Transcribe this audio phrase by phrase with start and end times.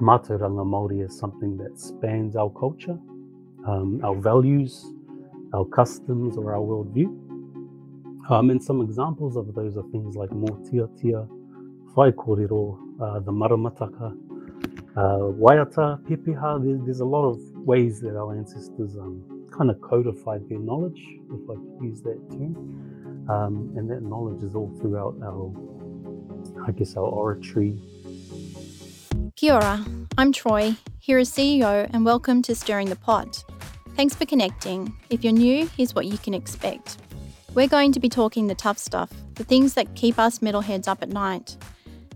[0.00, 2.98] Mātauranga Māori is something that spans our culture,
[3.66, 4.92] um, our values,
[5.54, 7.06] our customs, or our worldview.
[8.28, 11.20] Um, and some examples of those are things like mō tia tia,
[11.94, 14.12] whai kōrero, uh, the maramataka,
[14.96, 16.62] uh, waiata, pepeha.
[16.62, 21.02] There's, there's, a lot of ways that our ancestors um, kind of codified their knowledge,
[21.32, 23.24] if I could use that term.
[23.30, 25.50] Um, and that knowledge is all throughout our,
[26.68, 27.78] I guess, our oratory.
[29.46, 29.84] Kia ora,
[30.18, 33.44] I'm Troy, here as CEO, and welcome to Stirring the Pot.
[33.94, 34.92] Thanks for connecting.
[35.08, 36.98] If you're new, here's what you can expect.
[37.54, 41.00] We're going to be talking the tough stuff, the things that keep us metalheads up
[41.00, 41.56] at night.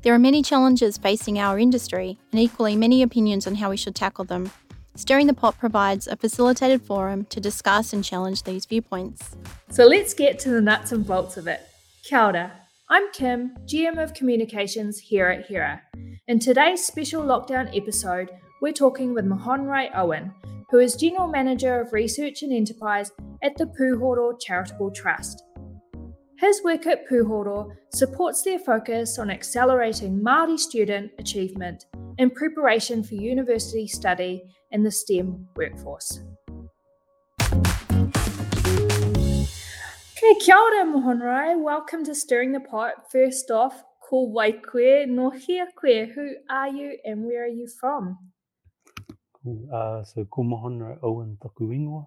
[0.02, 3.95] There are many challenges facing our industry, and equally many opinions on how we should
[3.95, 4.51] tackle them.
[4.97, 9.37] Stirring the Pot provides a facilitated forum to discuss and challenge these viewpoints.
[9.69, 11.60] So let's get to the nuts and bolts of it.
[12.02, 12.60] Kia ora.
[12.93, 15.80] I'm Kim, GM of Communications here at HERA.
[16.27, 20.33] In today's special lockdown episode, we're talking with Mahonri Owen,
[20.71, 23.13] who is General Manager of Research and Enterprise
[23.45, 25.45] at the Puhoro Charitable Trust.
[26.41, 31.85] His work at Puhoro supports their focus on accelerating Māori student achievement
[32.18, 36.18] in preparation for university study in the STEM workforce.
[40.23, 41.59] Okay, kia ora, Mahonri.
[41.63, 43.10] Welcome to Stirring the Pot.
[43.10, 46.04] First off, ko Waikwe no hia koe.
[46.15, 48.18] Who are you and where are you from?
[49.73, 52.04] Uh, so ko Mahonri Owen taku ingoa.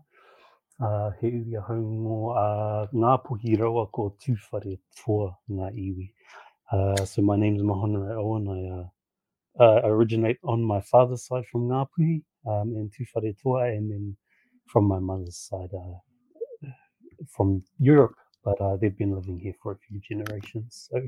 [0.80, 6.12] Uh, he ui a haungo uh, ngā puhi rawa ko tūwhare toa ngā iwi.
[6.72, 8.48] Uh, so my name is Mahonri Owen.
[8.48, 13.90] I uh, uh, originate on my father's side from Ngāpuhi um, and Tūwhare Toa, and
[13.90, 14.18] then
[14.68, 15.98] from my mother's side uh,
[17.30, 20.90] from Europe, but uh, they've been living here for a few generations.
[20.92, 21.02] So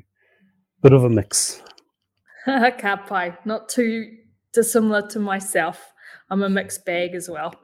[0.82, 1.62] bit of a mix.
[2.48, 4.18] Kapai, not too
[4.54, 5.94] dissimilar to myself.
[6.30, 7.56] I'm a mixed bag as well.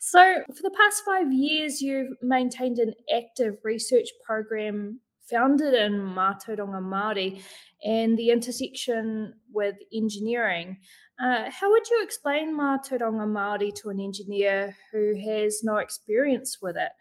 [0.00, 5.00] so, for the past five years, you've maintained an active research program
[5.30, 7.42] founded in Mātauranga Māori
[7.84, 10.78] and the intersection with engineering.
[11.22, 16.76] Uh, how would you explain Mātauranga Māori to an engineer who has no experience with
[16.76, 16.92] it?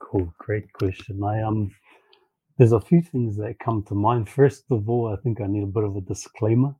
[0.00, 1.22] Cool, great question.
[1.22, 1.70] I um
[2.58, 4.28] there's a few things that come to mind.
[4.28, 6.74] First of all, I think I need a bit of a disclaimer.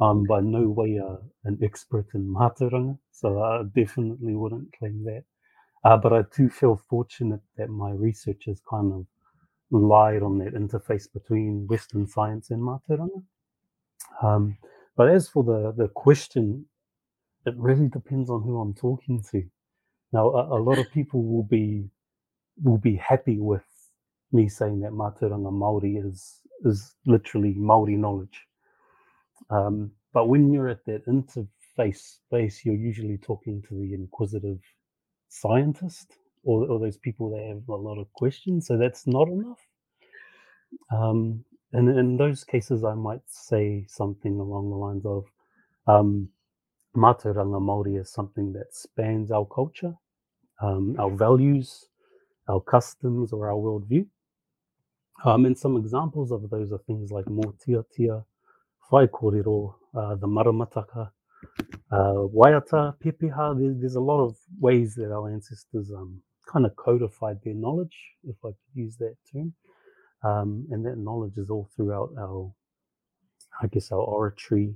[0.00, 5.24] I'm by no way uh, an expert in Mātauranga, so I definitely wouldn't claim that.
[5.84, 9.06] Uh, but I do feel fortunate that my research has kind of
[9.70, 13.22] lied on that interface between Western science and Mātauranga.
[14.22, 14.56] Um,
[14.98, 16.66] but as for the, the question,
[17.46, 19.44] it really depends on who I'm talking to.
[20.12, 21.90] Now, a, a lot of people will be
[22.62, 23.64] will be happy with
[24.32, 28.40] me saying that Mātauranga Māori is is literally Māori knowledge.
[29.50, 34.60] Um, but when you're at that interface space, you're usually talking to the inquisitive
[35.28, 36.14] scientist
[36.44, 38.66] or, or those people that have a lot of questions.
[38.66, 39.60] So that's not enough.
[40.92, 45.24] Um, and in those cases, I might say something along the lines of
[45.86, 46.30] um,
[46.96, 49.94] Mātauranga Māori is something that spans our culture,
[50.62, 51.86] um, our values,
[52.48, 54.06] our customs, or our worldview.
[55.24, 58.24] Um, and some examples of those are things like mō tia tia,
[58.90, 61.10] whai kōrero, uh, the maramataka,
[61.92, 63.58] uh, waiata, pepeha.
[63.58, 67.96] There's, there's a lot of ways that our ancestors um, kind of codified their knowledge,
[68.24, 69.54] if I could use that term.
[70.22, 72.52] Um, and that knowledge is all throughout our,
[73.62, 74.74] I guess, our oratory,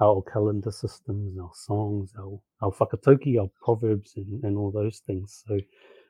[0.00, 5.42] our calendar systems, our songs, our, our whakatauki, our proverbs, and, and all those things.
[5.46, 5.58] So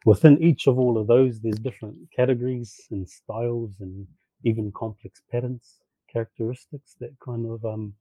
[0.05, 4.07] within each of all of those, there's different categories and styles and
[4.45, 5.77] even complex patterns,
[6.13, 7.95] characteristics that kind of um,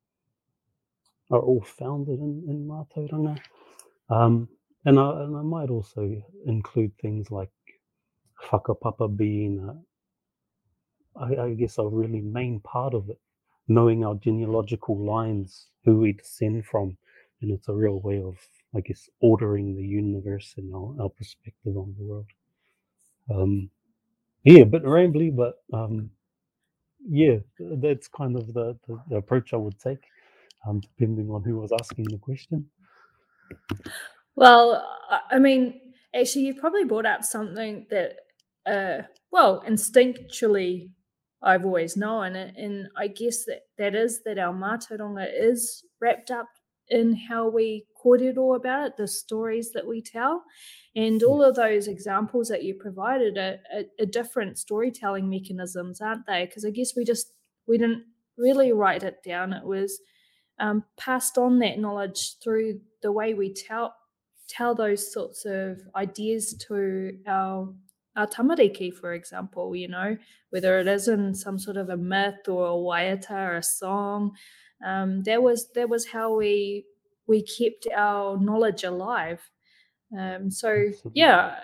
[1.31, 3.39] are all founded in, in Mātauranga.
[4.09, 4.47] Um,
[4.85, 7.49] and, I, and I might also include things like
[8.49, 9.75] whakapapa being, a,
[11.19, 13.19] I, I guess, a really main part of it,
[13.67, 16.97] knowing our genealogical lines, who we descend from.
[17.41, 18.37] And it's a real way of
[18.75, 22.25] I guess, ordering the universe and our, our perspective on the world.
[23.33, 23.69] Um,
[24.43, 26.09] yeah, a bit rambly, but um,
[27.07, 30.03] yeah, that's kind of the, the, the approach I would take,
[30.67, 32.69] um, depending on who was asking the question.
[34.35, 34.85] Well,
[35.31, 35.79] I mean,
[36.13, 38.15] actually, you've probably brought up something that,
[38.65, 40.89] uh, well, instinctually,
[41.41, 46.47] I've always known, and I guess that that is that our mātauranga is wrapped up
[46.89, 50.43] in how we it kōrero about it, the stories that we tell.
[50.95, 56.25] And all of those examples that you provided are, are, are different storytelling mechanisms, aren't
[56.27, 56.45] they?
[56.45, 57.33] Because I guess we just
[57.67, 58.03] we didn't
[58.37, 59.53] really write it down.
[59.53, 59.99] It was
[60.59, 63.95] um, passed on that knowledge through the way we tell
[64.47, 67.73] tell those sorts of ideas to our
[68.15, 70.17] our tamariki, for example, you know,
[70.49, 74.31] whether it is in some sort of a myth or a waiata or a song,
[74.85, 76.85] um, that was that was how we
[77.27, 79.41] we kept our knowledge alive.
[80.17, 81.59] Um, so yeah,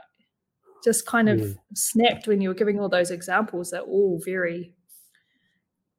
[0.83, 1.53] just kind of yeah.
[1.73, 3.71] snapped when you were giving all those examples.
[3.71, 4.73] They're all very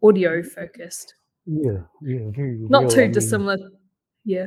[0.03, 1.15] audio focused.
[1.47, 2.91] Yeah, yeah, very not real.
[2.91, 3.59] too I dissimilar.
[4.25, 4.47] Yeah.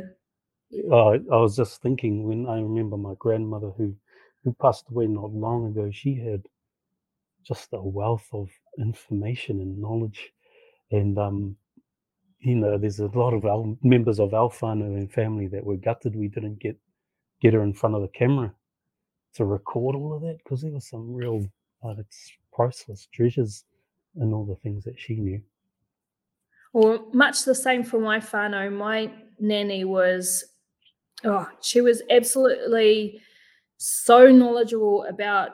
[0.92, 3.96] Uh, I was just thinking when I remember my grandmother who
[4.46, 5.90] who passed away not long ago.
[5.92, 6.44] She had
[7.44, 8.50] just a wealth of
[8.80, 10.32] information and knowledge,
[10.92, 11.58] and um,
[12.40, 15.76] you know, there's a lot of our members of our whānau and family that were
[15.76, 16.78] gutted we didn't get
[17.42, 18.54] get her in front of the camera
[19.34, 21.46] to record all of that because there was some real,
[21.84, 23.66] uh, it's priceless treasures
[24.16, 25.42] and all the things that she knew.
[26.74, 28.72] Well, much the same for my whānau.
[28.72, 30.46] My nanny was,
[31.24, 33.22] oh, she was absolutely
[33.77, 35.51] so knowledgeable about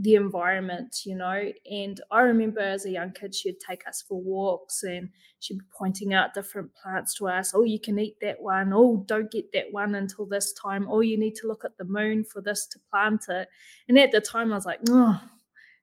[0.00, 1.50] the environment, you know.
[1.70, 5.08] And I remember as a young kid, she'd take us for walks and
[5.40, 7.52] she'd be pointing out different plants to us.
[7.54, 8.72] Oh, you can eat that one.
[8.72, 10.86] Oh, don't get that one until this time.
[10.88, 13.48] Oh, you need to look at the moon for this to plant it.
[13.88, 15.20] And at the time, I was like, oh,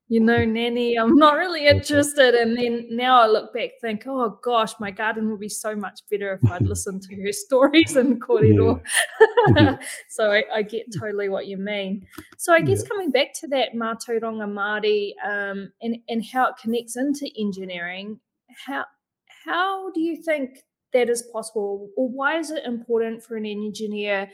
[0.08, 2.36] you know, nanny, I'm not really interested.
[2.36, 6.02] And then now I look back, think, oh gosh, my garden would be so much
[6.12, 8.82] better if I'd listened to her stories in Kōrero.
[9.56, 9.78] Yeah.
[10.10, 12.06] so I, I, get totally what you mean.
[12.38, 12.90] So I guess yeah.
[12.90, 18.20] coming back to that Mātauranga Māori um, and, and how it connects into engineering,
[18.68, 18.86] how
[19.46, 20.60] how do you think
[20.94, 21.90] that is possible?
[21.98, 24.30] Or why is it important for an engineer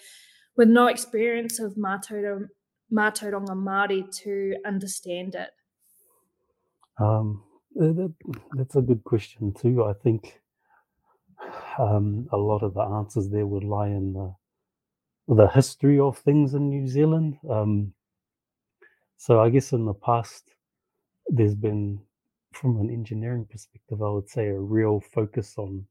[0.56, 2.48] with no experience of Mātauranga,
[2.94, 5.50] Mātauranga Māori to understand it?
[7.02, 7.44] Um,
[7.76, 8.14] that,
[8.58, 9.86] that's a good question too.
[9.86, 10.42] I think
[11.80, 14.36] um, a lot of the answers there would lie in the
[15.28, 17.38] the history of things in New Zealand.
[17.50, 17.94] Um,
[19.18, 20.52] so I guess in the past,
[21.28, 22.00] there's been,
[22.54, 25.86] from an engineering perspective, I would say a real focus on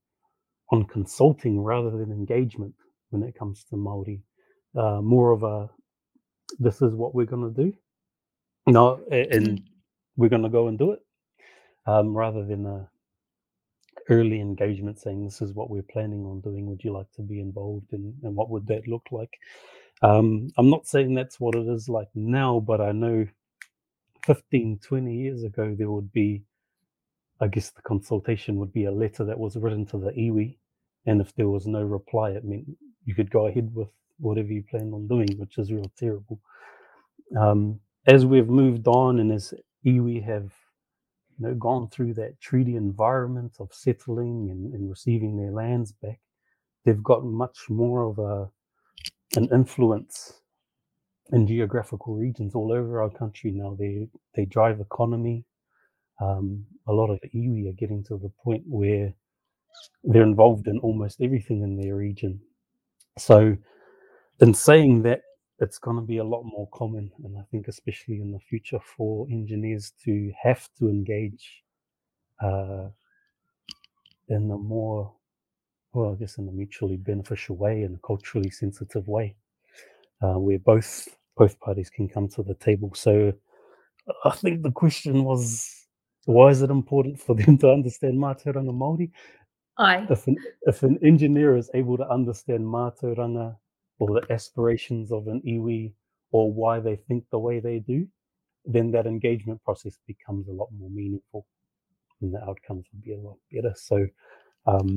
[0.72, 2.74] on consulting rather than engagement
[3.10, 4.22] when it comes to Maori.
[4.76, 5.68] Uh, more of a,
[6.58, 7.72] this is what we're going to do.
[8.66, 9.62] No, and
[10.20, 11.00] we're going to go and do it
[11.87, 12.88] um, rather than a
[14.11, 16.67] early engagement saying this is what we're planning on doing.
[16.67, 19.31] Would you like to be involved in and what would that look like?
[20.02, 23.26] Um, i'm not saying that's what it is like now but i know
[24.26, 26.44] 15 20 years ago there would be
[27.40, 30.56] i guess the consultation would be a letter that was written to the iwi
[31.06, 32.67] and if there was no reply it meant
[33.06, 33.88] you could go ahead with
[34.19, 36.40] whatever you planned on doing which is real terrible.
[37.38, 39.55] Um, as we've moved on and as
[39.87, 40.53] iwi have
[41.38, 46.21] you know, gone through that treaty environment of settling and, and receiving their lands back,
[46.85, 48.50] they've got much more of a
[49.37, 50.35] an influence
[51.32, 53.77] in geographical regions all over our country now.
[53.79, 55.44] They they drive economy.
[56.21, 59.15] Um, a lot of iwi are getting to the point where
[60.05, 62.41] they're involved in almost everything in their region.
[63.19, 63.56] So,
[64.41, 65.23] in saying that,
[65.60, 67.12] it's going to be a lot more common.
[67.24, 71.62] And I think, especially in the future, for engineers to have to engage
[72.42, 72.88] uh,
[74.28, 75.12] in a more,
[75.93, 79.36] well, I guess, in a mutually beneficial way, in a culturally sensitive way,
[80.22, 82.93] uh, where both both parties can come to the table.
[82.94, 83.32] So,
[84.24, 85.86] I think the question was,
[86.24, 89.10] why is it important for them to understand Mātauranga Māori?
[89.79, 90.06] Aye.
[90.10, 93.56] If an, if an engineer is able to understand Mātauranga
[94.00, 95.92] or the aspirations of an iwi
[96.32, 98.06] or why they think the way they do,
[98.64, 101.46] then that engagement process becomes a lot more meaningful
[102.20, 103.74] and the outcomes will be a lot better.
[103.76, 104.06] So
[104.66, 104.96] um,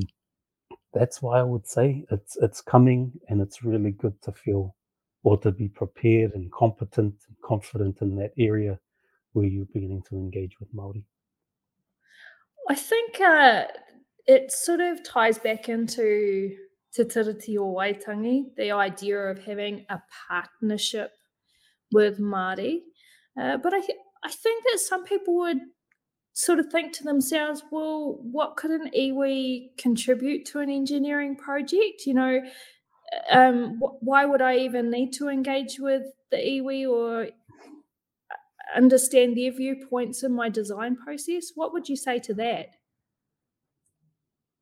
[0.92, 4.74] that's why I would say it's it's coming and it's really good to feel
[5.22, 8.78] or to be prepared and competent and confident in that area
[9.32, 11.04] where you're beginning to engage with Maori.
[12.68, 13.64] I think uh,
[14.26, 16.56] it sort of ties back into
[16.94, 21.10] Te Tiriti o Waitangi, the idea of having a partnership
[21.92, 22.80] with Māori.
[23.40, 25.58] Uh, but I, th- I think that some people would
[26.34, 32.06] sort of think to themselves, well, what could an iwi contribute to an engineering project?
[32.06, 32.40] You know,
[33.30, 37.28] um, wh- why would I even need to engage with the iwi or
[38.74, 41.52] understand their viewpoints in my design process?
[41.54, 42.66] What would you say to that?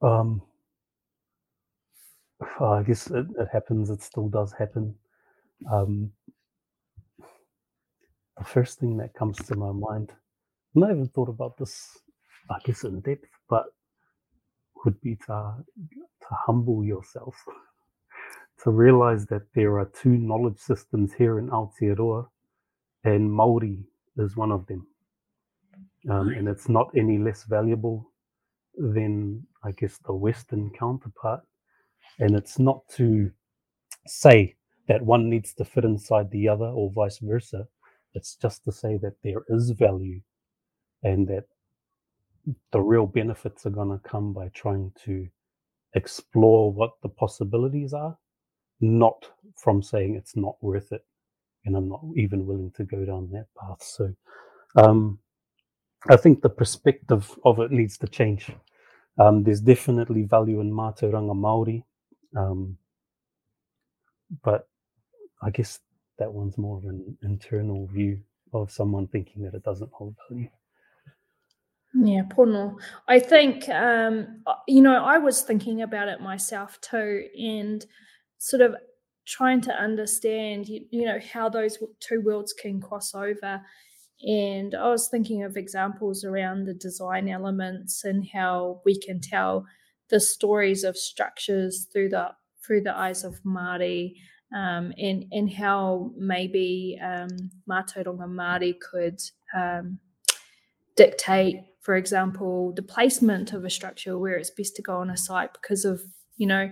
[0.02, 0.42] Um,
[2.60, 3.90] I guess it, it, happens.
[3.90, 4.94] It still does happen.
[5.70, 6.12] Um,
[8.38, 10.10] the first thing that comes to my mind,
[10.74, 11.98] and I haven't thought about this,
[12.50, 13.66] I guess, in depth, but
[14.84, 17.36] would be to, to humble yourself,
[18.64, 22.26] to realize that there are two knowledge systems here in Aotearoa,
[23.04, 23.78] and Maori
[24.18, 24.86] is one of them.
[26.10, 28.12] Um, and it's not any less valuable
[28.76, 31.42] than, I guess, the Western counterpart.
[32.18, 33.30] And it's not to
[34.06, 34.54] say
[34.88, 37.66] that one needs to fit inside the other or vice versa.
[38.14, 40.20] It's just to say that there is value
[41.02, 41.44] and that
[42.72, 45.28] the real benefits are going to come by trying to
[45.94, 48.16] explore what the possibilities are,
[48.80, 51.04] not from saying it's not worth it.
[51.64, 53.82] And I'm not even willing to go down that path.
[53.82, 54.12] So
[54.76, 55.18] um,
[56.10, 58.50] I think the perspective of it needs to change.
[59.18, 61.84] Um, there's definitely value in Mātauranga Māori,
[62.36, 62.76] um,
[64.42, 64.68] but
[65.42, 65.80] I guess
[66.18, 68.20] that one's more of an internal view
[68.52, 70.48] of someone thinking that it doesn't hold value.
[71.94, 72.76] Yeah, pono.
[73.08, 77.84] I think um, uh, you know I was thinking about it myself too, and
[78.38, 78.76] sort of
[79.26, 83.60] trying to understand you, you know how those two worlds can cross over.
[84.22, 89.66] And I was thinking of examples around the design elements and how we can tell
[90.12, 92.28] the stories of structures through the
[92.64, 94.14] through the eyes of Māori,
[94.54, 99.18] um, and and how maybe um, Mātauranga Māori could
[99.56, 99.98] um,
[100.96, 105.16] dictate, for example, the placement of a structure where it's best to go on a
[105.16, 106.02] site because of
[106.36, 106.70] you know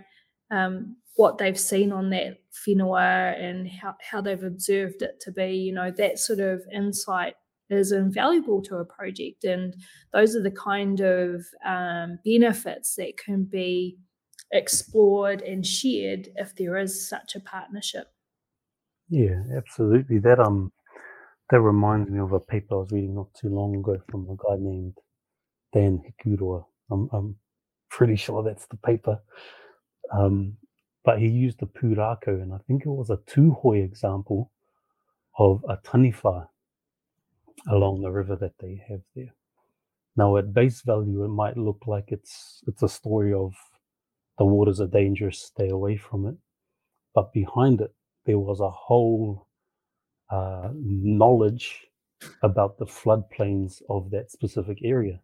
[0.51, 2.37] um, what they've seen on that
[2.69, 5.55] whenua and how, how they've observed it to be.
[5.55, 7.35] You know that sort of insight
[7.71, 9.75] is invaluable to a project, and
[10.13, 13.99] those are the kind of um, benefits that can be
[14.53, 18.09] explored and shared if there is such a partnership.
[19.09, 20.19] Yeah, absolutely.
[20.19, 20.73] That um
[21.51, 24.37] that reminds me of a paper I was reading not too long ago from a
[24.37, 24.95] guy named
[25.73, 26.65] Dan Hikuroa.
[26.93, 27.37] I'm, I'm
[27.91, 29.21] pretty sure that's the paper.
[30.13, 30.57] Um,
[31.05, 34.53] but he used the pūrākau, and I think it was a Tūhoe example
[35.39, 36.47] of a taniwha
[37.69, 39.35] along the river that they have there.
[40.17, 43.55] Now, at base value, it might look like it's it's a story of
[44.39, 46.37] the waters are dangerous, stay away from it.
[47.15, 47.93] But behind it,
[48.25, 49.47] there was a whole
[50.31, 51.87] uh, knowledge
[52.43, 55.21] about the floodplains of that specific area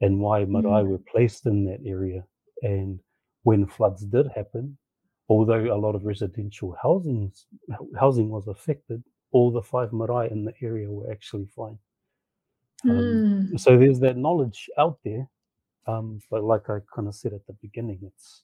[0.00, 0.88] and why marae mm.
[0.88, 2.24] were placed in that area.
[2.62, 3.00] And
[3.42, 4.76] when floods did happen,
[5.28, 7.32] although a lot of residential housing
[7.98, 9.02] housing was affected,
[9.36, 11.78] all the five marae in the area were actually fine.
[12.84, 13.60] Um, mm.
[13.60, 15.28] So there's that knowledge out there,
[15.86, 18.42] um, but like I kind of said at the beginning, it's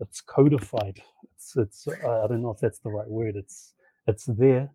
[0.00, 1.00] it's codified.
[1.34, 3.36] It's it's I don't know if that's the right word.
[3.36, 3.74] It's
[4.06, 4.68] it's there,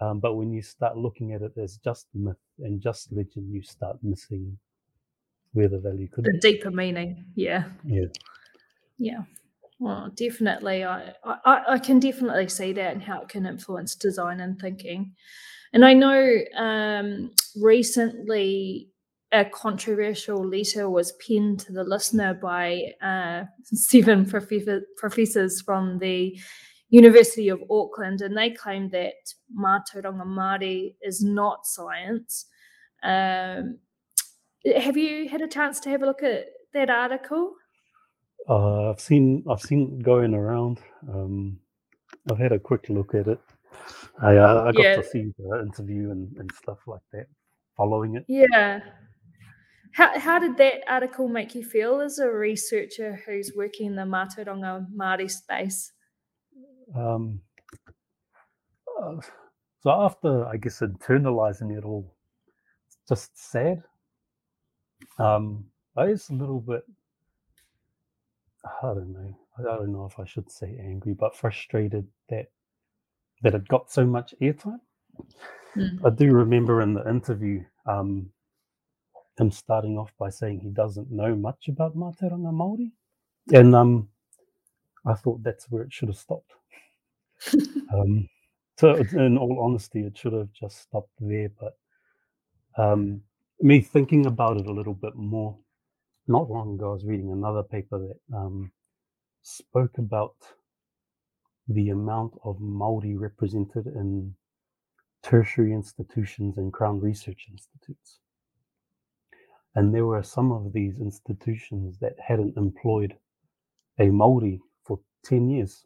[0.00, 3.62] um, but when you start looking at it as just myth and just legend, you
[3.62, 4.58] start missing
[5.54, 6.38] where the value could the be.
[6.40, 7.24] deeper meaning.
[7.34, 7.64] Yeah.
[7.84, 8.06] Yeah.
[8.98, 9.22] Yeah.
[9.78, 10.84] Well, definitely.
[10.84, 15.14] I, I I can definitely see that and how it can influence design and thinking.
[15.72, 17.30] And I know um,
[17.60, 18.88] recently
[19.32, 26.38] a controversial letter was penned to the listener by uh, seven professor, professors from the
[26.88, 29.14] University of Auckland, and they claim that
[29.58, 32.46] Mātauranga Māori is not science.
[33.02, 33.78] Um,
[34.76, 37.54] have you had a chance to have a look at that article?
[38.48, 40.78] Uh, I've seen I've seen it going around.
[41.12, 41.58] Um,
[42.30, 43.40] I've had a quick look at it.
[44.20, 44.96] I uh, I got yeah.
[44.96, 47.26] to see the interview and, and stuff like that
[47.76, 48.24] following it.
[48.28, 48.80] Yeah.
[49.92, 54.02] How, how did that article make you feel as a researcher who's working in the
[54.02, 55.92] Mātauranga Māori space?
[56.94, 57.40] Um,
[59.02, 59.14] uh,
[59.80, 62.14] so after, I guess, internalizing it all,
[62.86, 63.82] it's just sad.
[65.18, 65.64] Um,
[65.96, 66.84] I was a little bit,
[68.82, 72.46] I don't know, I don't know if I should say angry, but frustrated that
[73.42, 74.80] that it got so much airtime.
[75.76, 76.04] Mm.
[76.04, 78.30] I do remember in the interview, um,
[79.38, 82.90] him starting off by saying he doesn't know much about Mātauranga Māori.
[83.52, 84.08] And um,
[85.04, 86.52] I thought that's where it should have stopped.
[87.92, 88.28] um,
[88.78, 91.50] so, in all honesty, it should have just stopped there.
[91.60, 91.76] But
[92.76, 93.22] um,
[93.60, 95.56] me thinking about it a little bit more,
[96.28, 98.72] not long ago, I was reading another paper that um,
[99.42, 100.34] spoke about
[101.68, 104.34] the amount of Maori represented in
[105.22, 108.20] tertiary institutions and Crown Research Institutes.
[109.74, 113.14] And there were some of these institutions that hadn't employed
[113.98, 115.84] a Maori for 10 years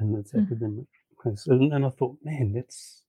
[0.00, 0.44] in its mm.
[0.44, 0.86] academic
[1.20, 1.46] place.
[1.46, 3.02] And, and I thought, man, that's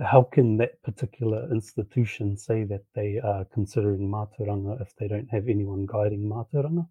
[0.00, 5.48] how can that particular institution say that they are considering Mātauranga if they don't have
[5.48, 6.86] anyone guiding Mātauranga?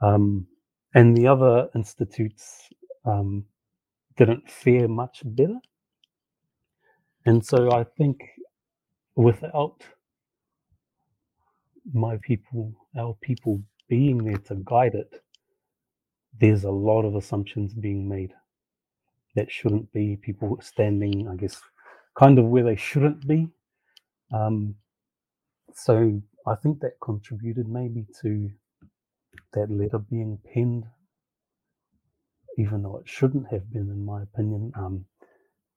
[0.00, 0.46] Um,
[0.94, 2.68] and the other institutes
[3.04, 3.44] um,
[4.16, 5.58] didn't fare much better.
[7.24, 8.22] And so I think
[9.16, 9.82] without
[11.92, 15.22] my people, our people being there to guide it,
[16.38, 18.32] there's a lot of assumptions being made
[19.34, 20.16] that shouldn't be.
[20.16, 21.60] People standing, I guess,
[22.18, 23.48] kind of where they shouldn't be.
[24.32, 24.74] Um,
[25.74, 28.50] so I think that contributed maybe to
[29.52, 30.84] that letter being penned,
[32.58, 34.72] even though it shouldn't have been, in my opinion.
[34.76, 35.04] Um,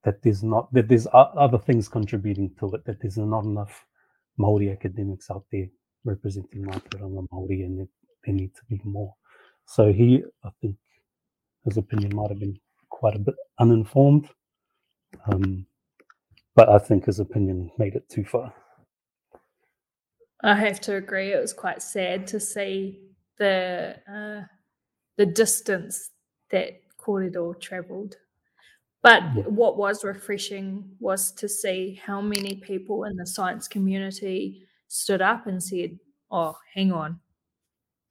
[0.03, 2.86] that there's not that there's other things contributing to it.
[2.86, 3.86] That there's not enough
[4.38, 5.67] Maori academics out there
[6.03, 7.88] representing Mātauranga Maori, and
[8.25, 9.13] there need to be more.
[9.65, 10.75] So he, I think,
[11.65, 14.27] his opinion might have been quite a bit uninformed,
[15.31, 15.65] um,
[16.55, 18.53] but I think his opinion made it too far.
[20.43, 21.31] I have to agree.
[21.34, 23.00] It was quite sad to see
[23.38, 24.46] the uh,
[25.17, 26.10] the distance
[26.50, 28.15] that Corridor travelled.
[29.03, 29.43] But yeah.
[29.43, 35.48] what was refreshing was to see how many people in the science community stood up
[35.48, 35.98] and said,
[36.29, 37.20] "Oh, hang on,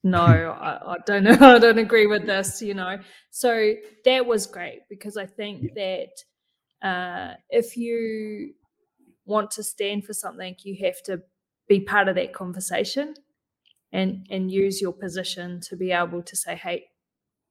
[0.03, 0.19] no,
[0.61, 2.99] I, I, don't know, I don't agree with this," you know.
[3.31, 5.71] So that was great because I think yeah.
[5.75, 6.09] that
[6.83, 8.55] uh, if you
[9.25, 11.23] want to stand for something, you have to
[11.69, 13.15] be part of that conversation
[13.93, 16.87] and and use your position to be able to say, "Hey,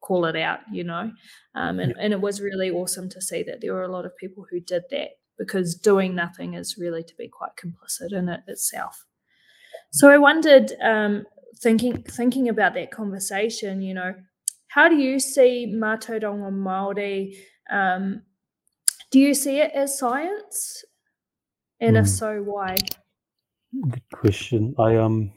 [0.02, 1.12] call it out," you know.
[1.56, 4.18] Um, and, and it was really awesome to see that there were a lot of
[4.18, 8.42] people who did that because doing nothing is really to be quite complicit in it
[8.48, 9.06] itself.
[9.92, 11.26] So I wondered, um,
[11.62, 14.14] thinking thinking about that conversation, you know,
[14.68, 17.36] how do you see Mātauranga Māori?
[17.72, 18.24] Um,
[19.12, 20.84] do you see it as science?
[21.80, 22.00] And mm.
[22.00, 22.12] if hmm.
[22.12, 22.76] so, why?
[23.90, 24.76] Good question.
[24.78, 25.32] I um,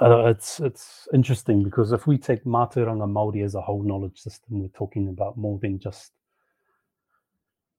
[0.00, 4.60] uh, it's it's interesting because if we take Mātauranga Māori as a whole knowledge system,
[4.60, 6.12] we're talking about more than just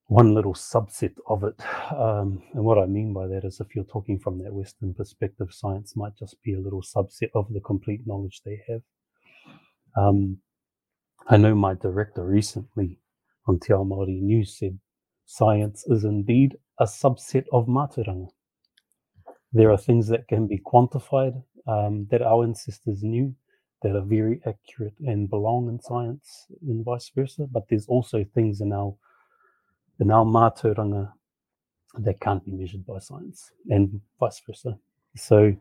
[0.08, 1.56] one little subset of it.
[1.96, 5.54] Um, and what I mean by that is if you're talking from that Western perspective,
[5.54, 8.82] science might just be a little subset of the complete knowledge they have.
[9.98, 10.38] Um,
[11.28, 13.00] I know my director recently
[13.48, 14.78] Māori News said
[15.26, 18.30] science is indeed a subset of Mātauranga.
[19.54, 23.36] There are things that can be quantified um, that our ancestors knew
[23.82, 28.62] that are very accurate and belong in science and vice versa, but there's also things
[28.62, 28.96] in our
[29.98, 31.12] the now mātauranga
[32.00, 34.78] that can't be measured by science and vice versa.
[35.16, 35.56] So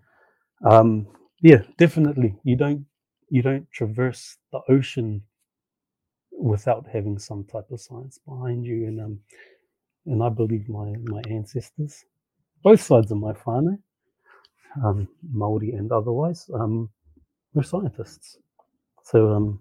[0.69, 1.07] um,
[1.43, 2.87] yeah, definitely you don't
[3.29, 5.23] you don't traverse the ocean
[6.41, 9.21] without having some type of science behind you and um
[10.07, 12.05] and I believe my my ancestors,
[12.63, 13.77] both sides of my family,
[14.85, 16.89] um, Maori and otherwise, um,
[17.55, 18.39] were scientists.
[19.05, 19.61] So um,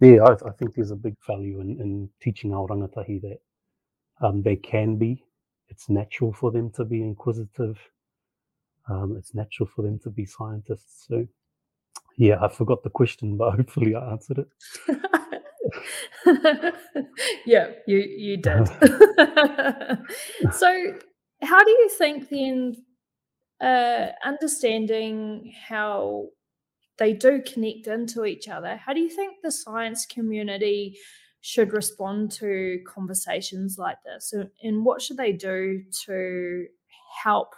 [0.00, 3.38] yeah, I, I, think there's a big value in, in teaching our rangatahi that
[4.20, 5.24] um, they can be.
[5.68, 7.78] It's natural for them to be inquisitive.
[8.88, 11.06] Um, it's natural for them to be scientists.
[11.08, 11.26] So,
[12.16, 15.00] yeah, I forgot the question, but hopefully I answered it.
[17.46, 18.68] yeah, you you did.
[20.52, 20.94] so,
[21.42, 22.76] how do you think then,
[23.60, 26.26] uh, understanding how
[26.98, 30.96] they do connect into each other, how do you think the science community
[31.40, 34.34] should respond to conversations like this?
[34.62, 36.66] And what should they do to
[37.22, 37.54] help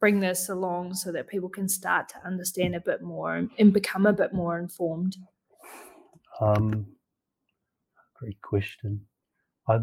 [0.00, 4.06] bring this along so that people can start to understand a bit more and become
[4.06, 5.16] a bit more informed?
[6.40, 6.86] Um,
[8.18, 9.00] great question.
[9.68, 9.80] I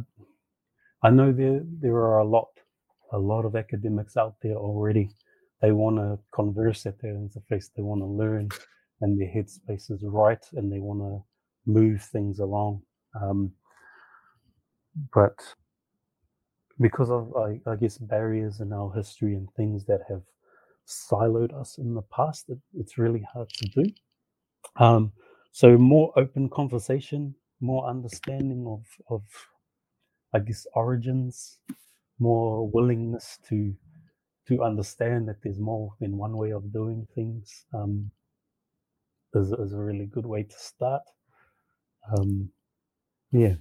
[1.01, 2.47] I know there there are a lot
[3.11, 5.09] a lot of academics out there already.
[5.61, 7.69] They want to converse at their interface.
[7.75, 8.49] They want to learn,
[9.01, 11.23] and their headspace is right, and they want to
[11.65, 12.81] move things along.
[13.19, 13.51] Um,
[15.13, 15.39] but
[16.79, 20.23] because of, I, I, guess, barriers in our history and things that have
[20.87, 23.85] siloed us in the past, it, it's really hard to do.
[24.77, 25.11] Um,
[25.51, 29.23] so more open conversation, more understanding of, of,
[30.33, 31.59] I guess, origins,
[32.19, 33.73] more willingness to
[34.45, 38.11] to understand that there's more than one way of doing things um,
[39.33, 41.03] is, is a really good way to start.
[42.11, 42.49] Um,
[43.31, 43.55] yeah.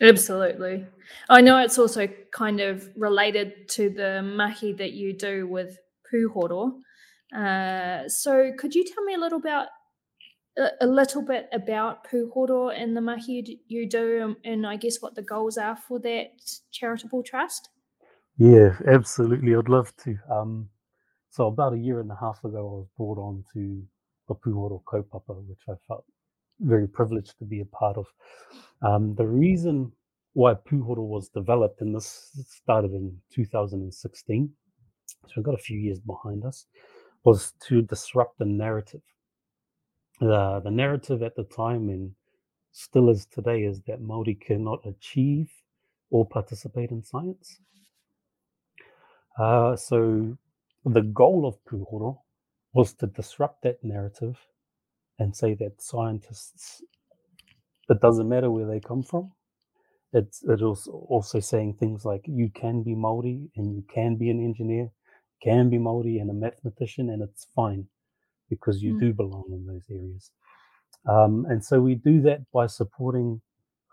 [0.00, 0.86] Absolutely.
[1.28, 5.78] I know it's also kind of related to the mahi that you do with
[6.10, 6.80] Pūhoro.
[7.36, 9.68] Uh, so could you tell me a little about
[10.80, 15.14] a, little bit about Pūhoro and the mahi you do and, and I guess what
[15.14, 16.28] the goals are for that
[16.72, 17.68] charitable trust?
[18.38, 19.54] Yeah, absolutely.
[19.54, 20.16] I'd love to.
[20.30, 20.68] Um,
[21.30, 23.82] so about a year and a half ago, I was brought on to
[24.28, 26.04] the Puhoro Kaupapa, which I felt
[26.60, 28.06] very privileged to be a part of.
[28.82, 29.92] Um, the reason
[30.32, 32.30] why Puhoro was developed, and this
[32.62, 34.50] started in 2016,
[35.06, 36.66] so we've got a few years behind us,
[37.24, 39.02] was to disrupt the narrative.
[40.20, 42.12] The, the narrative at the time and
[42.72, 45.50] still is today is that Māori cannot achieve
[46.10, 47.60] or participate in science.
[49.38, 50.36] Uh, so
[50.84, 52.18] the goal of Puhoro
[52.74, 54.38] was to disrupt that narrative
[55.18, 56.82] and say that scientists,
[57.90, 59.32] it doesn't matter where they come from.
[60.12, 64.30] It's it was also saying things like you can be Maori and you can be
[64.30, 64.90] an engineer,
[65.42, 67.86] can be Maori and a mathematician, and it's fine
[68.48, 69.00] because you mm.
[69.00, 70.30] do belong in those areas.
[71.08, 73.40] Um, and so we do that by supporting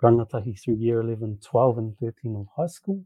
[0.01, 3.03] rangatahi through year 11, 12, and 13 of high school,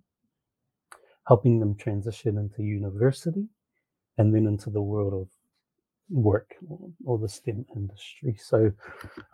[1.28, 3.48] helping them transition into university
[4.18, 5.28] and then into the world of
[6.10, 6.56] work
[7.06, 8.38] or, the STEM industry.
[8.40, 8.72] So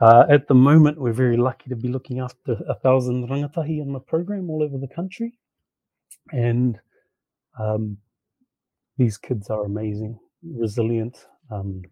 [0.01, 3.93] uh, at the moment, we're very lucky to be looking after a thousand rangatahi in
[3.93, 5.37] the program all over the country.
[6.31, 6.79] And
[7.59, 7.97] um,
[8.97, 11.27] these kids are amazing, resilient.
[11.53, 11.83] Um,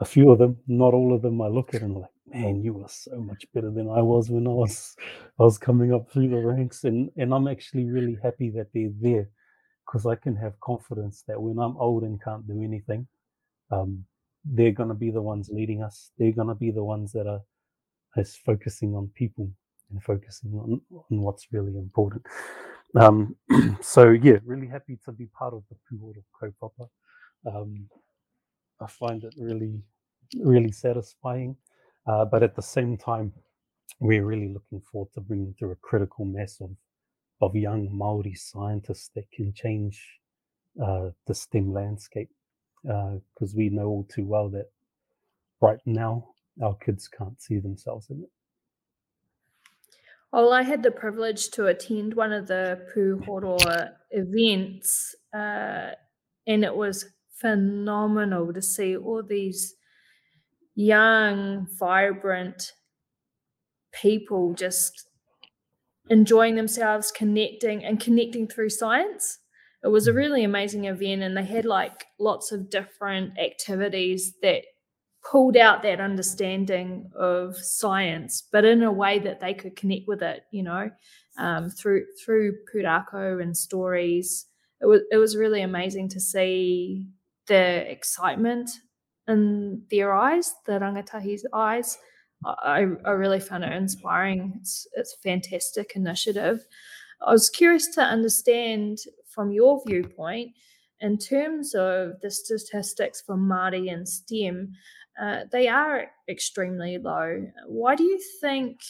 [0.00, 2.62] a few of them, not all of them, I look at and I'm like, man,
[2.62, 4.96] you are so much better than I was when I was
[5.40, 6.84] I was coming up through the ranks.
[6.84, 9.28] And and I'm actually really happy that they're there
[9.86, 13.06] because I can have confidence that when I'm old and can't do anything,
[13.70, 14.04] um,
[14.44, 16.12] they're going to be the ones leading us.
[16.18, 17.42] They're going to be the ones that are
[18.16, 19.50] is focusing on people
[19.90, 22.24] and focusing on, on what's really important.
[22.96, 23.36] Um,
[23.82, 26.88] so yeah, really happy to be part of the Puhoro Kaupapa.
[27.46, 27.88] Um,
[28.80, 29.82] I find it really,
[30.42, 31.56] really satisfying.
[32.06, 33.32] Uh, but at the same time,
[34.00, 36.70] we're really looking forward to bringing through a critical mass of,
[37.40, 40.20] of young Maori scientists that can change
[40.82, 42.30] uh, the STEM landscape
[42.82, 44.70] because uh, we know all too well that
[45.60, 46.30] right now
[46.62, 48.30] our kids can't see themselves in it.
[50.32, 55.90] Well, I had the privilege to attend one of the Puhoro events, uh,
[56.46, 59.74] and it was phenomenal to see all these
[60.74, 62.72] young, vibrant
[63.92, 65.08] people just
[66.08, 69.38] enjoying themselves, connecting, and connecting through science
[69.82, 70.16] it was a mm.
[70.16, 74.64] really amazing event and they had like lots of different activities that
[75.30, 80.22] pulled out that understanding of science but in a way that they could connect with
[80.22, 80.90] it you know
[81.38, 84.46] um, through through pūrākau and stories
[84.80, 87.06] it was it was really amazing to see
[87.50, 88.70] the excitement
[89.28, 91.98] in their eyes the rangatahi's eyes
[92.44, 96.64] I, I really found it inspiring it's it's a fantastic initiative
[97.22, 100.52] I was curious to understand from your viewpoint,
[101.00, 104.72] in terms of the statistics for Māori and STEM,
[105.20, 107.46] uh, they are extremely low.
[107.66, 108.80] Why do you think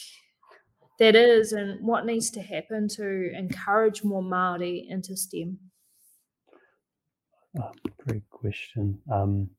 [0.99, 5.57] that is, and what needs to happen to encourage more Māori into STEM?
[7.59, 7.71] Oh,
[8.05, 8.99] great question.
[9.11, 9.49] Um,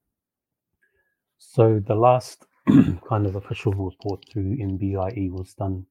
[1.39, 2.47] so the last
[3.09, 5.87] kind of official report through MBIE was done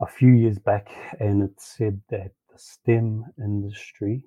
[0.00, 0.88] a few years back,
[1.20, 4.24] and it said that the STEM industry,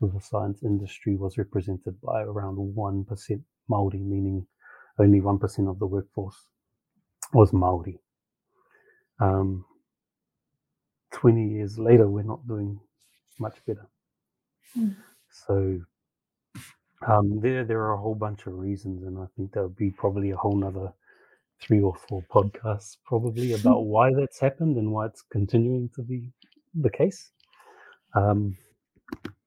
[0.00, 4.46] the science industry, was represented by around 1% Maori, meaning
[4.98, 6.48] only 1% of the workforce
[7.32, 7.98] was Maori.
[9.20, 9.64] Um,
[11.12, 12.80] 20 years later, we're not doing
[13.38, 13.86] much better.
[14.78, 14.96] Mm.
[15.30, 15.80] So
[17.06, 20.30] um, there, there are a whole bunch of reasons, and I think there'll be probably
[20.30, 20.92] a whole nother
[21.60, 26.30] three or four podcasts probably about why that's happened and why it's continuing to be
[26.74, 27.30] the case.
[28.14, 28.56] Um,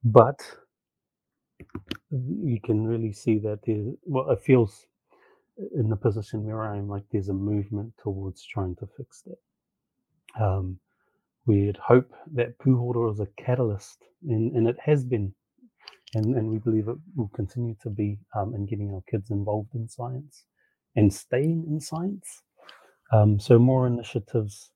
[0.03, 0.39] but
[2.11, 4.85] you can really see that there's, well, it feels
[5.75, 10.43] in the position where I am like there's a movement towards trying to fix that.
[10.43, 10.79] Um,
[11.45, 15.33] we'd hope that Puhoro is a catalyst, and, and it has been,
[16.15, 19.73] and, and we believe it will continue to be um, in getting our kids involved
[19.75, 20.45] in science
[20.95, 22.41] and staying in science.
[23.11, 24.71] Um, so more initiatives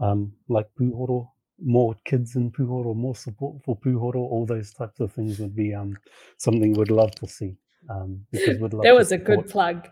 [0.00, 1.28] um, like Puhoro,
[1.62, 5.74] more kids in Puhoro, more support for Puhoro, all those types of things would be
[5.74, 5.96] um,
[6.38, 7.56] something we'd love to see.
[7.90, 9.88] Um, because we'd love that was a good plug.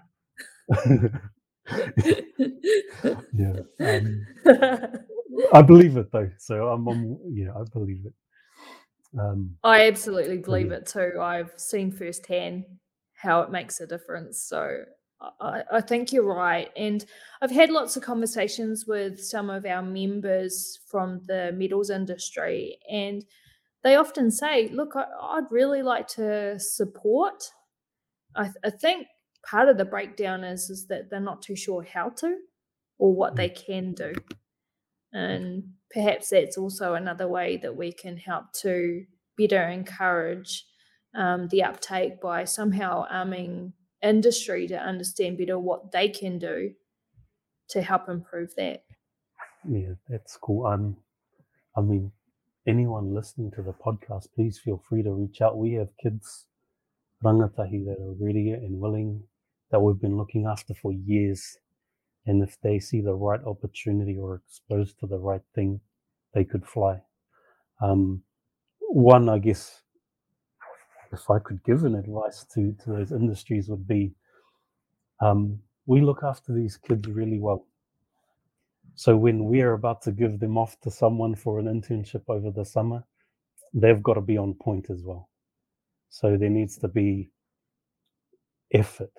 [3.32, 4.26] yeah, um,
[5.52, 6.30] I believe it though.
[6.38, 8.12] So I'm, I'm yeah, I believe it.
[9.18, 10.78] Um, I absolutely believe yeah.
[10.78, 11.18] it too.
[11.20, 12.64] I've seen firsthand
[13.14, 14.42] how it makes a difference.
[14.42, 14.84] So
[15.40, 16.70] I, I think you're right.
[16.76, 17.04] And
[17.42, 23.24] I've had lots of conversations with some of our members from the metals industry, and
[23.82, 27.42] they often say, Look, I, would really like to support.
[28.34, 29.08] I, th- I, think
[29.44, 32.36] part of the breakdown is, is that they're not too sure how to
[32.98, 33.66] or what they mm.
[33.66, 34.12] can do.
[35.12, 39.04] And perhaps that's also another way that we can help to
[39.36, 40.64] better encourage
[41.14, 43.72] um, the uptake by somehow arming
[44.02, 46.72] industry to understand better what they can do
[47.68, 48.84] to help improve that.
[49.68, 50.66] Yeah, that's cool.
[50.66, 50.96] Um,
[51.76, 52.12] I mean,
[52.66, 55.58] anyone listening to the podcast, please feel free to reach out.
[55.58, 56.46] We have kids,
[57.22, 59.22] rangatahi, that are ready and willing,
[59.70, 61.58] that we've been looking after for years.
[62.26, 65.80] And if they see the right opportunity or exposed to the right thing,
[66.34, 67.02] they could fly.
[67.82, 68.22] Um,
[68.80, 69.82] one, I guess,
[71.12, 74.12] if I could give an advice to, to those industries would be
[75.20, 77.66] um, we look after these kids really well.
[78.94, 82.64] So when we're about to give them off to someone for an internship over the
[82.64, 83.04] summer,
[83.72, 85.28] they've got to be on point as well.
[86.10, 87.30] So there needs to be
[88.72, 89.12] effort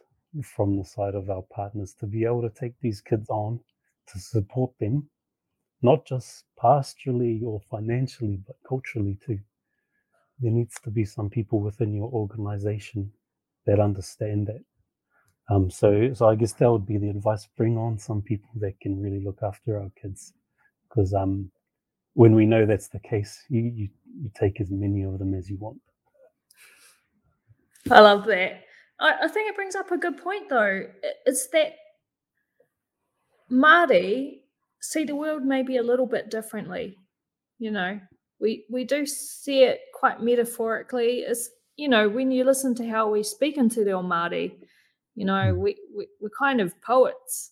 [0.43, 3.59] from the side of our partners to be able to take these kids on,
[4.07, 5.09] to support them,
[5.81, 9.39] not just pastorally or financially, but culturally too.
[10.39, 13.11] There needs to be some people within your organization
[13.67, 14.61] that understand that
[15.49, 18.79] um, so, so I guess that would be the advice: bring on some people that
[18.79, 20.33] can really look after our kids,
[20.89, 21.51] because um,
[22.13, 23.89] when we know that's the case, you, you
[24.21, 25.81] you take as many of them as you want.
[27.91, 28.63] I love that.
[29.01, 30.85] I, I think it brings up a good point, though.
[31.25, 31.75] It's that
[33.51, 34.39] Māori
[34.81, 36.97] see the world maybe a little bit differently.
[37.59, 37.99] You know,
[38.39, 41.19] we we do see it quite metaphorically.
[41.19, 44.53] It's you know when you listen to how we speak into the Māori
[45.15, 45.59] you know, hmm.
[45.59, 47.51] we, we, we're kind of poets,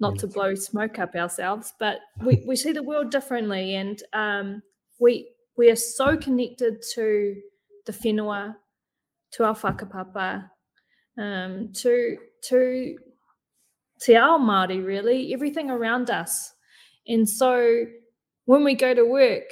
[0.00, 3.74] not to blow smoke up ourselves, but we, we see the world differently.
[3.74, 4.62] And um,
[5.00, 7.36] we, we are so connected to
[7.86, 8.54] the whenua,
[9.32, 10.48] to our whakapapa,
[11.18, 12.96] um, to, to
[14.00, 16.52] Te Ao Māori, really, everything around us.
[17.06, 17.84] And so
[18.44, 19.50] when we go to work,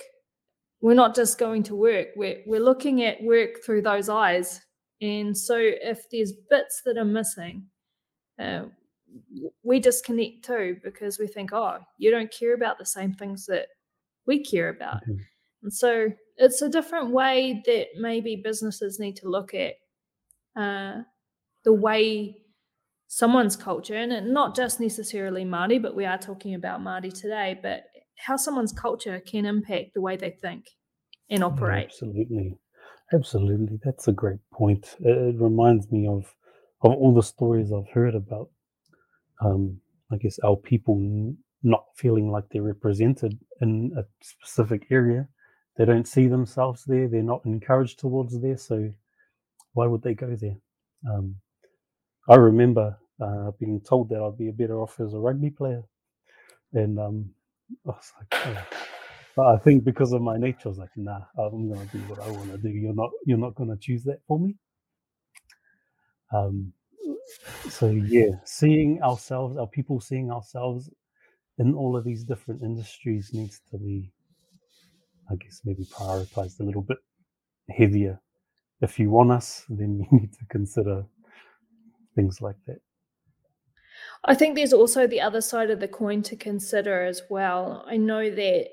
[0.80, 4.60] we're not just going to work, we're, we're looking at work through those eyes
[5.00, 7.66] and so if there's bits that are missing,
[8.38, 8.64] uh,
[9.62, 13.68] we disconnect too because we think, oh, you don't care about the same things that
[14.26, 15.02] we care about.
[15.02, 15.22] Mm-hmm.
[15.64, 19.74] And so it's a different way that maybe businesses need to look at
[20.56, 21.02] uh,
[21.64, 22.36] the way
[23.08, 27.84] someone's culture, and not just necessarily Māori, but we are talking about Māori today, but
[28.18, 30.64] how someone's culture can impact the way they think
[31.30, 31.78] and operate.
[31.78, 32.58] Yeah, absolutely.
[33.12, 34.96] Absolutely, that's a great point.
[34.98, 36.34] It, it reminds me of
[36.82, 38.50] of all the stories I've heard about.
[39.40, 39.80] Um,
[40.12, 45.28] I guess our people not feeling like they're represented in a specific area.
[45.76, 47.08] They don't see themselves there.
[47.08, 48.56] They're not encouraged towards there.
[48.56, 48.92] So
[49.74, 50.56] why would they go there?
[51.10, 51.36] Um,
[52.28, 55.82] I remember uh, being told that I'd be a better off as a rugby player,
[56.72, 57.30] and um,
[57.86, 58.66] I was like, oh,
[59.36, 62.20] but I think because of my nature, I was like, nah, I'm gonna do what
[62.20, 62.70] I want to do.
[62.70, 64.56] You're not, you're not gonna choose that for me.
[66.34, 66.72] Um,
[67.68, 70.90] so yeah, seeing ourselves, our people seeing ourselves
[71.58, 74.10] in all of these different industries needs to be,
[75.30, 76.98] I guess, maybe prioritized a little bit
[77.70, 78.20] heavier.
[78.80, 81.04] If you want us, then you need to consider
[82.14, 82.78] things like that.
[84.24, 87.84] I think there's also the other side of the coin to consider as well.
[87.86, 88.68] I know that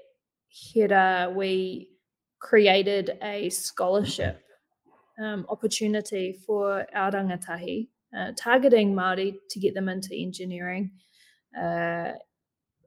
[0.47, 1.89] here we
[2.39, 4.41] created a scholarship
[5.21, 7.87] um, opportunity for our rangatahi,
[8.17, 10.91] uh, targeting Māori to get them into engineering,
[11.59, 12.13] uh,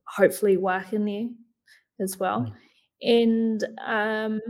[0.07, 1.35] hopefully there
[2.01, 2.41] as well.
[2.41, 2.53] Mm.
[3.03, 4.41] And um,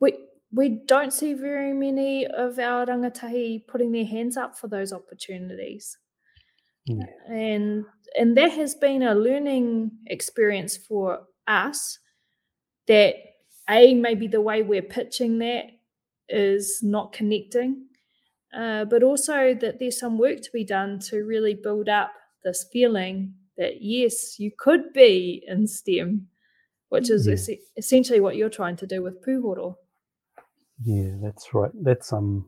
[0.00, 0.18] we,
[0.52, 5.96] we don't see very many of our rangatahi putting their hands up for those opportunities.
[6.88, 7.04] Mm.
[7.28, 7.84] And
[8.16, 11.98] and that has been a learning experience for us
[12.86, 13.14] that
[13.68, 15.64] a maybe the way we're pitching that
[16.28, 17.84] is not connecting
[18.56, 22.12] uh, but also that there's some work to be done to really build up
[22.44, 26.26] this feeling that yes you could be in stem
[26.88, 27.34] which is yeah.
[27.34, 29.76] es- essentially what you're trying to do with puhoro
[30.82, 32.46] yeah that's right that's um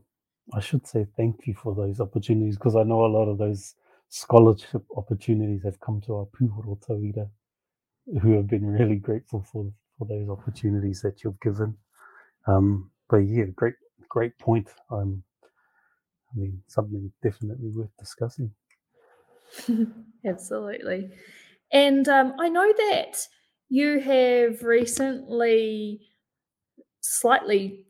[0.55, 3.75] i should say thank you for those opportunities because i know a lot of those
[4.09, 7.29] scholarship opportunities have come to our puhoro tauira
[8.23, 11.77] who have been really grateful for for those opportunities that you've given.
[12.47, 13.75] Um, but yeah, great
[14.09, 14.69] great point.
[14.91, 15.23] Um,
[16.33, 18.51] I mean, something definitely worth discussing.
[20.25, 21.11] Absolutely,
[21.73, 23.19] and um, I know that
[23.71, 26.01] you have recently
[27.01, 27.87] slightly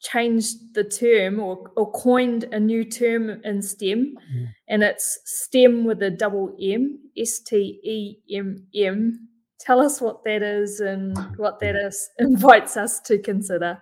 [0.00, 4.48] changed the term or, or coined a new term in STEM, mm.
[4.68, 9.28] and it's STEM with a double M, S T E M M.
[9.60, 13.80] Tell us what that is and what that is invites us to consider.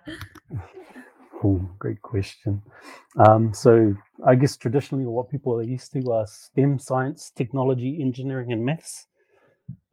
[1.39, 2.63] Cool, great question.
[3.19, 3.93] Um, so,
[4.25, 9.05] I guess traditionally, what people are used to are STEM, science, technology, engineering, and maths.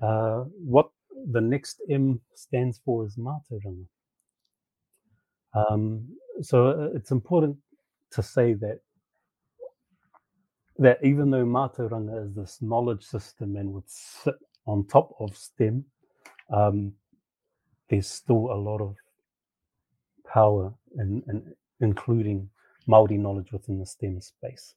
[0.00, 0.88] Uh, what
[1.30, 3.86] the next M stands for is Mātauranga.
[5.54, 6.08] Um,
[6.42, 7.56] so uh, it's important
[8.12, 8.80] to say that
[10.78, 14.34] that even though Mātauranga is this knowledge system and would sit
[14.66, 15.84] on top of STEM,
[16.52, 16.92] um,
[17.88, 18.96] there's still a lot of
[20.26, 22.48] power in, in including
[22.86, 24.74] Maori knowledge within the STEM space.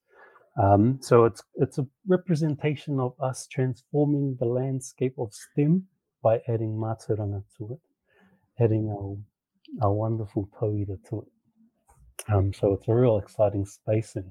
[0.61, 5.83] Um, so it's it's a representation of us transforming the landscape of STEM
[6.27, 7.83] by adding Mātauranga to it,
[8.63, 9.15] adding our
[9.81, 12.33] a wonderful tauira to it.
[12.33, 14.29] Um, so it's a real exciting space, and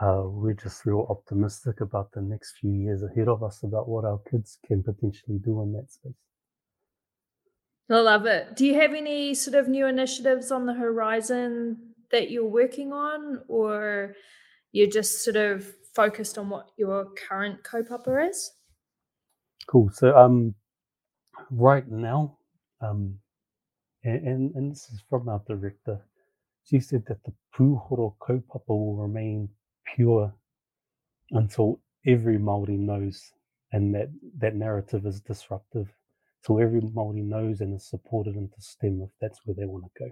[0.00, 4.04] uh, we're just real optimistic about the next few years ahead of us about what
[4.04, 6.22] our kids can potentially do in that space.
[7.90, 8.56] I love it.
[8.56, 13.42] Do you have any sort of new initiatives on the horizon that you're working on,
[13.48, 14.14] or
[14.72, 18.52] you're just sort of focused on what your current kaupapa is?
[19.66, 19.90] Cool.
[19.92, 20.54] So, um,
[21.50, 22.38] right now,
[22.80, 23.18] um,
[24.02, 26.00] and, and, and this is from our director.
[26.64, 29.48] She said that the Puhoro kaupapa will remain
[29.94, 30.34] pure
[31.30, 33.32] until every Māori knows
[33.72, 35.88] and that that narrative is disruptive.
[36.42, 40.04] So every Māori knows and is supported into STEM if that's where they want to
[40.04, 40.10] go.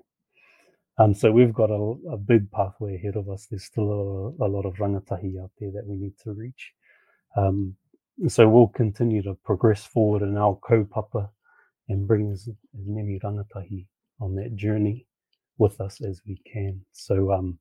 [0.99, 3.47] Um, so we've got a, a, big pathway ahead of us.
[3.49, 3.91] There's still
[4.39, 6.73] a, a, lot of rangatahi out there that we need to reach.
[7.35, 7.77] Um,
[8.29, 11.29] so we'll continue to progress forward in our kaupapa
[11.89, 13.87] and bring as, as many rangatahi
[14.21, 15.07] on that journey
[15.59, 16.81] with us as we can.
[16.93, 17.59] So um,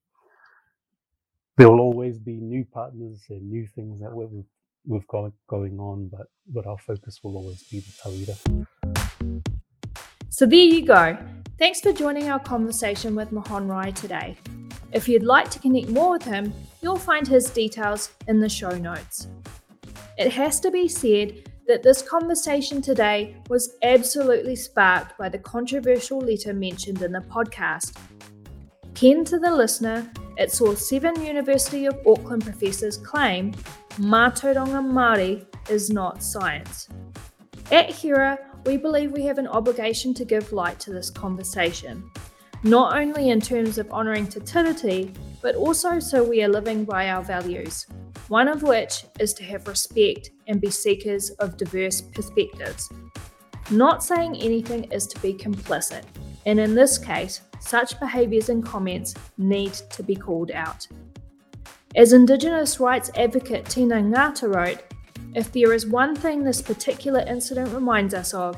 [1.58, 4.46] there will always be new partners and new things that we've,
[4.86, 8.68] we've got going on, but, but our focus will always be the tauira.
[10.30, 11.18] So there you go.
[11.60, 14.38] Thanks for joining our conversation with Mahonri today.
[14.92, 18.72] If you'd like to connect more with him, you'll find his details in the show
[18.72, 19.28] notes.
[20.18, 26.20] It has to be said that this conversation today was absolutely sparked by the controversial
[26.20, 27.98] letter mentioned in the podcast.
[28.94, 33.54] Ken to the listener, it saw seven University of Auckland professors claim
[33.92, 36.90] Mātauranga Māori is not science.
[37.72, 42.10] At HERA, we believe we have an obligation to give light to this conversation,
[42.64, 47.24] not only in terms of honouring Te but also so we are living by our
[47.24, 47.88] values,
[48.32, 52.90] one of which is to have respect and be seekers of diverse perspectives.
[53.70, 56.04] Not saying anything is to be complicit,
[56.46, 60.88] and in this case, such behaviours and comments need to be called out.
[61.98, 64.82] As Indigenous rights advocate Tina Ngata wrote,
[65.36, 68.56] if there is one thing this particular incident reminds us of,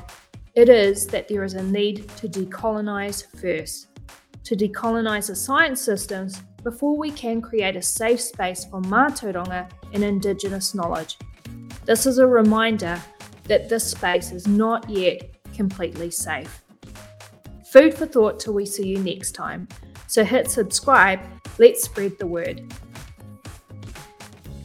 [0.54, 3.88] it is that there is a need to decolonise first.
[4.44, 10.02] To decolonise the science systems before we can create a safe space for Mātauranga and
[10.02, 11.18] Indigenous knowledge.
[11.84, 13.00] This is a reminder
[13.44, 15.20] that this space is not yet
[15.54, 16.62] completely safe.
[17.70, 19.68] Food for thought till we see you next time.
[20.06, 21.20] So hit subscribe,
[21.58, 22.62] let's spread the word.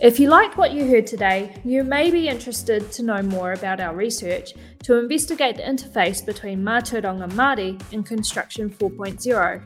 [0.02, 3.82] If you liked what you heard today, you may be interested to know more about
[3.82, 9.62] our research to investigate the interface between Mātauranga Māori and Construction 4.0.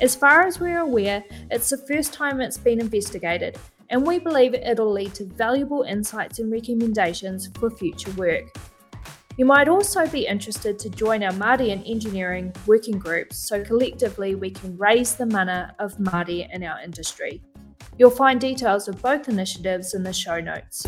[0.00, 3.56] As far as we're aware, it's the first time it's been investigated,
[3.90, 8.44] and we believe it'll lead to valuable insights and recommendations for future work.
[9.36, 14.34] You might also be interested to join our Māori and engineering working groups so collectively
[14.34, 17.40] we can raise the mana of Māori in our industry.
[17.96, 20.86] You'll find details of both initiatives in the show notes.